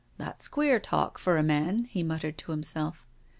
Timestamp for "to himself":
2.39-3.05